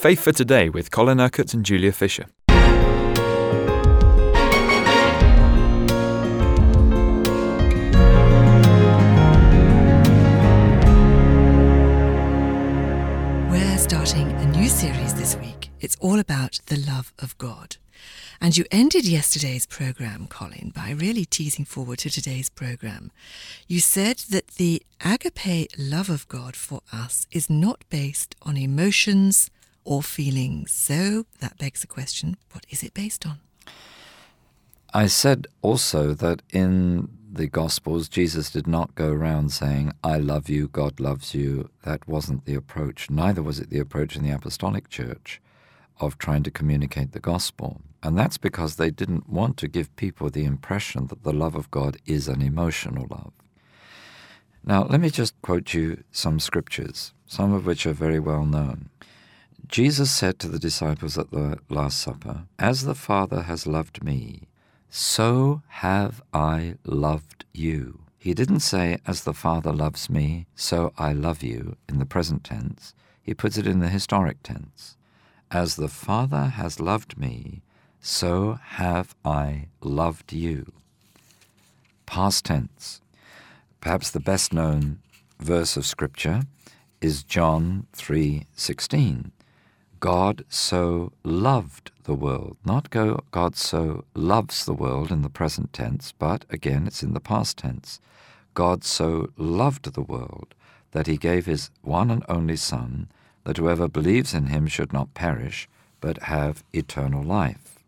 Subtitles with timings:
[0.00, 2.24] Faith for Today with Colin Urquhart and Julia Fisher.
[13.50, 15.68] We're starting a new series this week.
[15.80, 17.76] It's all about the love of God.
[18.40, 23.10] And you ended yesterday's program, Colin, by really teasing forward to today's program.
[23.68, 29.50] You said that the agape love of God for us is not based on emotions
[29.84, 30.72] or feelings.
[30.72, 33.40] So that begs the question what is it based on?
[34.92, 40.48] I said also that in the Gospels, Jesus did not go around saying, I love
[40.48, 41.70] you, God loves you.
[41.84, 43.08] That wasn't the approach.
[43.08, 45.40] Neither was it the approach in the Apostolic Church
[46.00, 47.80] of trying to communicate the gospel.
[48.02, 51.70] And that's because they didn't want to give people the impression that the love of
[51.70, 53.32] God is an emotional love.
[54.64, 58.90] Now, let me just quote you some scriptures, some of which are very well known.
[59.70, 64.48] Jesus said to the disciples at the Last Supper, As the Father has loved me,
[64.88, 68.00] so have I loved you.
[68.18, 72.42] He didn't say, As the Father loves me, so I love you, in the present
[72.42, 72.94] tense.
[73.22, 74.96] He puts it in the historic tense.
[75.52, 77.62] As the Father has loved me,
[78.00, 80.72] so have I loved you.
[82.06, 83.00] Past tense.
[83.80, 84.98] Perhaps the best known
[85.38, 86.42] verse of scripture
[87.00, 89.30] is John 3:16.
[90.00, 92.56] God so loved the world.
[92.64, 97.12] Not go God so loves the world in the present tense, but again it's in
[97.12, 98.00] the past tense.
[98.54, 100.54] God so loved the world
[100.92, 103.08] that he gave his one and only son
[103.44, 105.68] that whoever believes in him should not perish,
[106.00, 107.78] but have eternal life.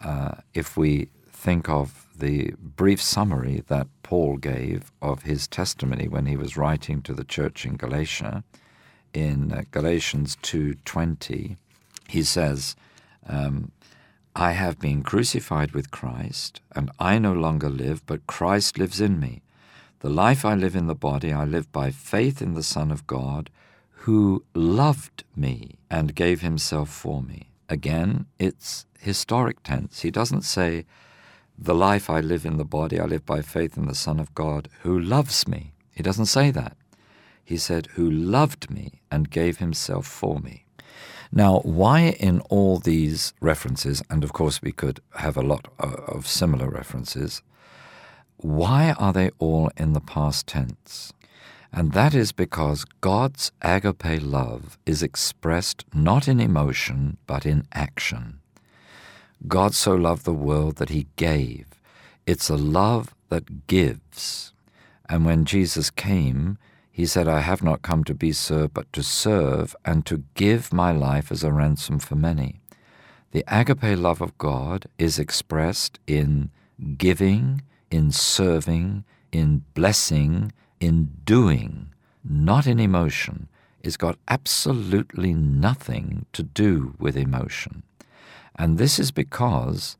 [0.00, 6.26] Uh, if we think of the brief summary that Paul gave of his testimony when
[6.26, 8.42] he was writing to the church in Galatia,
[9.14, 11.56] in uh, Galatians 2:20,
[12.08, 12.76] he says,
[13.26, 13.70] um,
[14.36, 19.18] "I have been crucified with Christ, and I no longer live, but Christ lives in
[19.18, 19.42] me.
[20.00, 23.06] The life I live in the body, I live by faith in the Son of
[23.06, 23.50] God."
[24.04, 27.48] who loved me and gave himself for me.
[27.70, 30.02] Again, it's historic tense.
[30.02, 30.84] He doesn't say,
[31.58, 34.34] The life I live in the body, I live by faith in the Son of
[34.34, 35.72] God who loves me.
[35.90, 36.76] He doesn't say that.
[37.44, 40.64] He said, Who loved me and gave himself for me.
[41.30, 46.26] Now, why in all these references, and of course we could have a lot of
[46.26, 47.42] similar references,
[48.36, 51.12] why are they all in the past tense?
[51.72, 58.38] And that is because God's agape love is expressed not in emotion, but in action.
[59.48, 61.66] God so loved the world that he gave.
[62.26, 64.52] It's a love that gives.
[65.08, 66.58] And when Jesus came,
[66.96, 70.72] he said, I have not come to be served, but to serve and to give
[70.72, 72.60] my life as a ransom for many.
[73.32, 76.50] The agape love of God is expressed in
[76.96, 79.02] giving, in serving,
[79.32, 81.88] in blessing, in doing,
[82.22, 83.48] not in emotion,
[83.82, 87.82] It's got absolutely nothing to do with emotion.
[88.54, 89.96] And this is because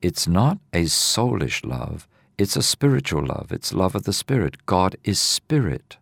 [0.00, 2.08] it's not a soulish love,
[2.38, 3.52] it's a spiritual love.
[3.52, 4.64] It's love of the Spirit.
[4.64, 5.98] God is Spirit.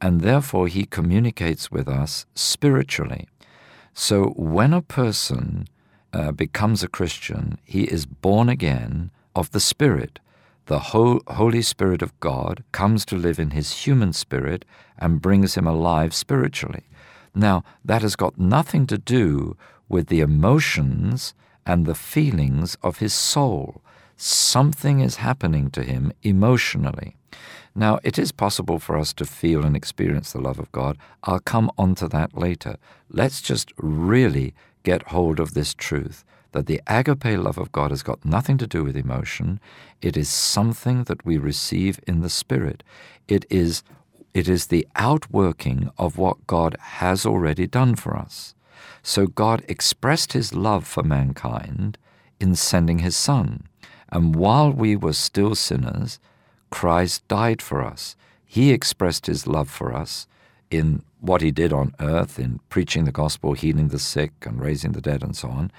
[0.00, 3.28] And therefore, He communicates with us spiritually.
[3.92, 5.66] So when a person
[6.12, 10.20] uh, becomes a Christian, he is born again of the Spirit
[10.70, 14.64] the Holy Spirit of God comes to live in his human spirit
[14.96, 16.84] and brings him alive spiritually.
[17.34, 19.56] Now, that has got nothing to do
[19.88, 21.34] with the emotions
[21.66, 23.82] and the feelings of his soul.
[24.16, 27.16] Something is happening to him emotionally.
[27.74, 30.98] Now, it is possible for us to feel and experience the love of God.
[31.24, 32.76] I'll come on to that later.
[33.08, 38.02] Let's just really get hold of this truth that the agape love of God has
[38.02, 39.60] got nothing to do with emotion.
[40.02, 42.82] It is something that we receive in the Spirit.
[43.28, 43.82] It is,
[44.34, 48.54] it is the outworking of what God has already done for us.
[49.02, 51.96] So God expressed his love for mankind
[52.40, 53.64] in sending his Son.
[54.10, 56.18] And while we were still sinners,
[56.70, 58.16] Christ died for us.
[58.46, 60.26] He expressed his love for us
[60.70, 64.92] in what he did on earth in preaching the gospel, healing the sick, and raising
[64.92, 65.70] the dead, and so on.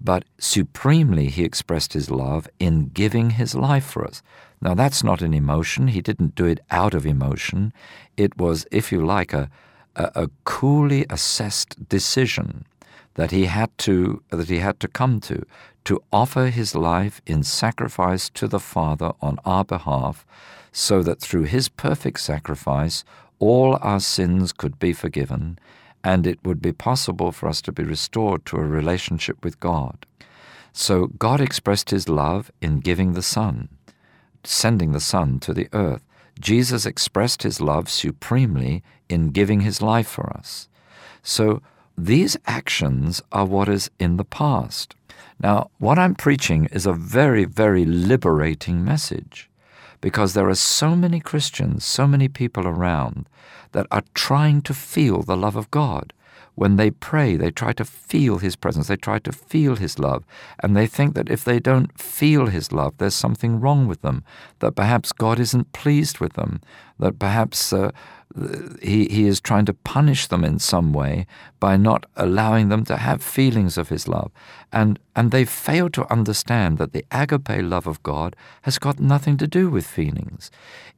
[0.00, 4.22] But supremely, he expressed his love in giving his life for us.
[4.60, 5.88] Now, that's not an emotion.
[5.88, 7.72] He didn't do it out of emotion.
[8.16, 9.48] It was, if you like, a,
[9.96, 12.66] a, a coolly assessed decision
[13.14, 15.44] that he had to that he had to come to
[15.84, 20.26] to offer his life in sacrifice to the Father on our behalf
[20.72, 23.04] so that through his perfect sacrifice
[23.38, 25.58] all our sins could be forgiven,
[26.04, 30.06] and it would be possible for us to be restored to a relationship with God.
[30.72, 33.68] So God expressed his love in giving the Son,
[34.44, 36.04] sending the Son to the earth.
[36.38, 40.68] Jesus expressed his love supremely in giving his life for us.
[41.22, 41.62] So
[42.06, 44.94] these actions are what is in the past.
[45.38, 49.50] Now, what I'm preaching is a very, very liberating message
[50.00, 53.28] because there are so many Christians, so many people around
[53.72, 56.12] that are trying to feel the love of God.
[56.54, 60.24] When they pray, they try to feel His presence, they try to feel His love,
[60.62, 64.24] and they think that if they don't feel His love, there's something wrong with them,
[64.58, 66.60] that perhaps God isn't pleased with them,
[66.98, 67.92] that perhaps uh,
[68.80, 71.26] he, he is trying to punish them in some way
[71.58, 74.30] by not allowing them to have feelings of his love.
[74.72, 79.36] And, and they fail to understand that the agape love of God has got nothing
[79.38, 80.50] to do with feelings.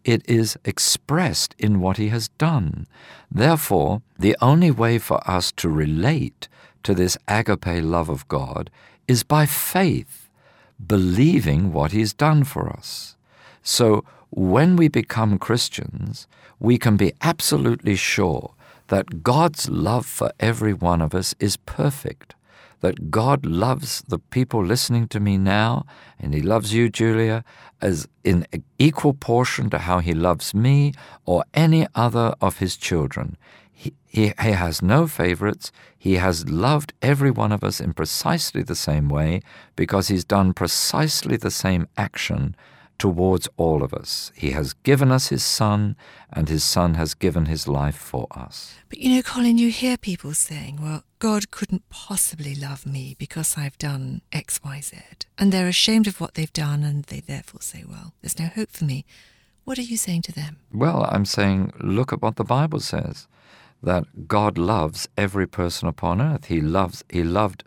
[0.05, 2.87] It is expressed in what he has done.
[3.31, 6.49] Therefore, the only way for us to relate
[6.83, 8.71] to this agape love of God
[9.09, 10.29] is by faith,
[10.85, 13.17] believing what he's done for us.
[13.63, 16.27] So when we become Christians,
[16.59, 18.55] we can be absolutely sure
[18.89, 22.35] that God's love for every one of us is perfect.
[22.81, 25.85] That God loves the people listening to me now,
[26.19, 27.45] and He loves you, Julia,
[27.83, 28.47] as in
[28.79, 30.95] equal portion to how He loves me
[31.27, 33.37] or any other of His children.
[33.71, 35.73] He, he, he has no favorites.
[35.97, 39.43] He has loved every one of us in precisely the same way
[39.77, 42.57] because He's done precisely the same action
[42.99, 44.33] towards all of us.
[44.35, 45.97] He has given us His Son,
[46.33, 48.75] and His Son has given His life for us.
[48.89, 53.57] But you know, Colin, you hear people saying, well, God couldn't possibly love me because
[53.57, 54.97] I've done X, Y, Z.
[55.39, 58.71] And they're ashamed of what they've done, and they therefore say, well, there's no hope
[58.71, 59.05] for me.
[59.65, 60.59] What are you saying to them?
[60.73, 63.29] Well, I'm saying, look at what the Bible says
[63.83, 66.45] that God loves every person upon earth.
[66.47, 67.65] He loves, He loved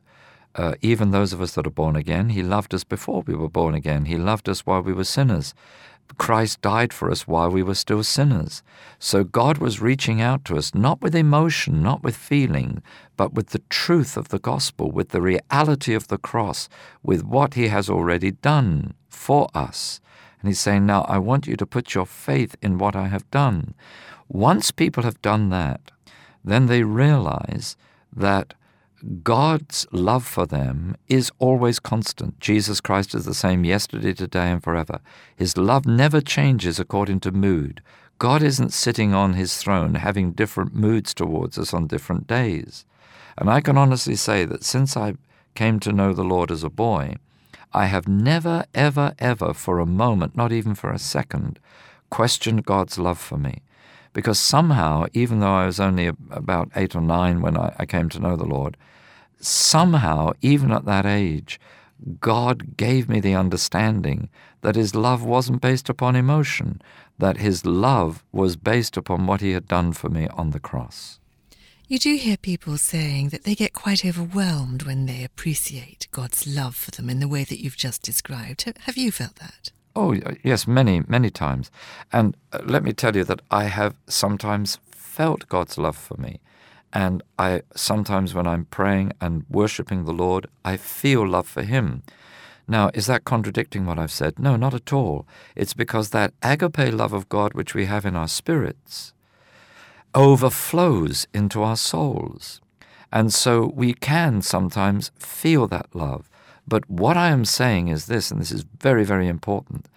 [0.55, 3.49] uh, even those of us that are born again, He loved us before we were
[3.49, 4.05] born again.
[4.05, 5.53] He loved us while we were sinners.
[6.17, 8.63] Christ died for us while we were still sinners.
[8.99, 12.81] So God was reaching out to us, not with emotion, not with feeling,
[13.17, 16.69] but with the truth of the gospel, with the reality of the cross,
[17.03, 19.99] with what He has already done for us.
[20.39, 23.29] And He's saying, Now I want you to put your faith in what I have
[23.31, 23.73] done.
[24.29, 25.91] Once people have done that,
[26.43, 27.75] then they realize
[28.15, 28.53] that
[29.23, 32.39] God's love for them is always constant.
[32.39, 34.99] Jesus Christ is the same yesterday, today, and forever.
[35.35, 37.81] His love never changes according to mood.
[38.17, 42.85] God isn't sitting on his throne having different moods towards us on different days.
[43.37, 45.15] And I can honestly say that since I
[45.53, 47.15] came to know the Lord as a boy,
[47.73, 51.59] I have never, ever, ever for a moment, not even for a second,
[52.09, 53.61] questioned God's love for me.
[54.15, 58.07] Because somehow, even though I was only about eight or nine when I, I came
[58.09, 58.77] to know the Lord,
[59.41, 61.59] somehow, even at that age,
[62.21, 64.29] God gave me the understanding
[64.61, 66.81] that His love wasn't based upon emotion,
[67.19, 71.19] that His love was based upon what He had done for me on the cross.
[71.89, 76.77] You do hear people saying that they get quite overwhelmed when they appreciate God's love
[76.77, 78.63] for them in the way that you've just described.
[78.85, 79.71] Have you felt that?
[79.95, 80.13] Oh,
[80.43, 81.71] yes, many, many times.
[82.11, 86.39] And uh, let me tell you that I have sometimes felt God's love for me.
[86.91, 92.03] And I sometimes, when I'm praying and worshiping the Lord, I feel love for Him.
[92.67, 94.39] Now, is that contradicting what I've said?
[94.39, 95.27] No, not at all.
[95.55, 99.13] It's because that agape love of God which we have in our spirits
[100.15, 102.61] overflows into our souls.
[103.11, 106.29] And so we can sometimes feel that love.
[106.67, 109.87] But what I am saying is this, and this is very, very important.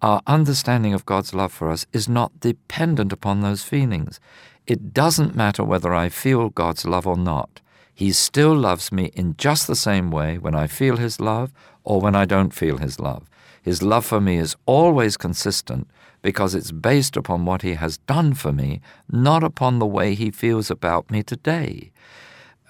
[0.00, 4.20] Our understanding of God's love for us is not dependent upon those feelings.
[4.66, 7.60] It doesn't matter whether I feel God's love or not.
[7.94, 11.52] He still loves me in just the same way when I feel His love
[11.84, 13.28] or when I don't feel His love.
[13.62, 15.88] His love for me is always consistent
[16.20, 18.80] because it's based upon what He has done for me,
[19.10, 21.92] not upon the way He feels about me today.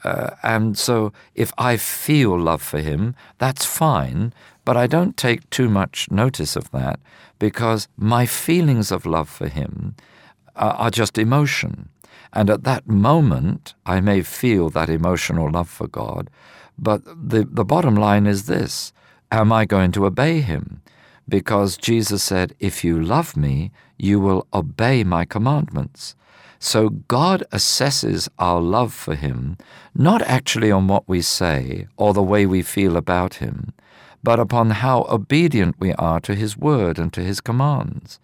[0.05, 4.33] Uh, and so if I feel love for Him, that's fine,
[4.65, 7.01] but I don't take too much notice of that
[7.39, 9.97] because my feelings of love for Him
[10.57, 11.89] are just emotion.
[12.33, 16.31] And at that moment, I may feel that emotional love for God,
[16.79, 18.93] but the, the bottom line is this
[19.31, 20.83] Am I going to obey Him?
[21.29, 26.15] Because Jesus said, If you love me, you will obey my commandments.
[26.65, 29.59] So God assesses our love for Him
[29.95, 33.75] not actually on what we say or the way we feel about Him,
[34.23, 38.19] but upon how obedient we are to His word and to His commands.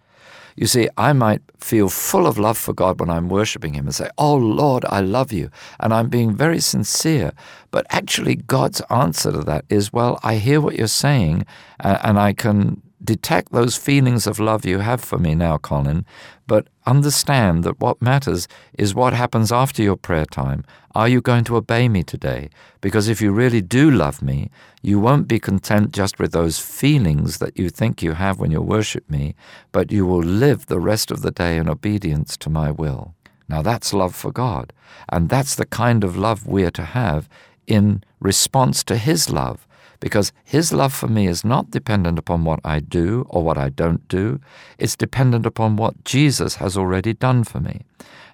[0.55, 3.93] You see, I might feel full of love for God when I'm worshiping Him and
[3.93, 5.51] say, Oh Lord, I love you.
[5.79, 7.33] And I'm being very sincere.
[7.69, 11.45] But actually, God's answer to that is, Well, I hear what you're saying,
[11.79, 16.05] and I can detect those feelings of love you have for me now, Colin,
[16.47, 20.63] but understand that what matters is what happens after your prayer time.
[20.93, 22.49] Are you going to obey me today?
[22.81, 24.49] Because if you really do love me,
[24.81, 28.61] you won't be content just with those feelings that you think you have when you
[28.61, 29.35] worship me,
[29.71, 33.15] but you will live the rest of the day in obedience to my will.
[33.47, 34.73] Now that's love for God,
[35.09, 37.27] and that's the kind of love we're to have
[37.67, 39.67] in response to His love
[40.01, 43.69] because His love for me is not dependent upon what I do or what I
[43.69, 44.41] don't do.
[44.77, 47.83] It's dependent upon what Jesus has already done for me.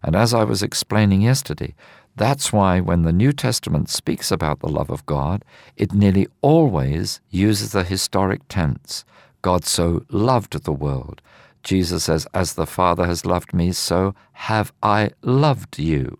[0.01, 1.75] And as I was explaining yesterday,
[2.15, 5.45] that's why when the New Testament speaks about the love of God,
[5.75, 9.05] it nearly always uses the historic tense.
[9.43, 11.21] God so loved the world.
[11.63, 16.17] Jesus says, As the Father has loved me, so have I loved you.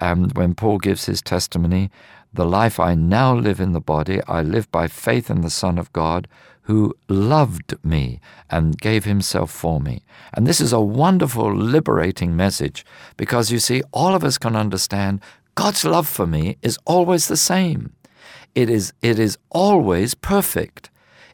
[0.00, 1.90] And when Paul gives his testimony,
[2.32, 5.78] the life I now live in the body, I live by faith in the Son
[5.78, 6.28] of God
[6.62, 8.20] who loved me
[8.50, 10.04] and gave himself for me.
[10.34, 12.84] And this is a wonderful, liberating message
[13.16, 15.22] because you see, all of us can understand
[15.54, 17.94] God's love for me is always the same.
[18.54, 20.90] It is, it is always perfect.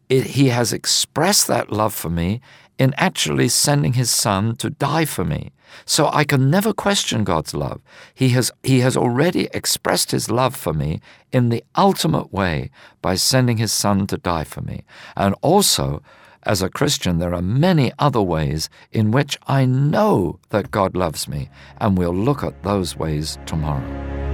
[0.09, 2.41] It, he has expressed that love for me
[2.79, 5.53] in actually sending his son to die for me.
[5.87, 7.81] So I can never question God's love.
[8.15, 11.01] He has, he has already expressed his love for me
[11.33, 12.71] in the ultimate way
[13.03, 14.85] by sending his son to die for me.
[15.17, 16.03] And also,
[16.45, 21.27] as a Christian, there are many other ways in which I know that God loves
[21.27, 24.34] me, and we'll look at those ways tomorrow.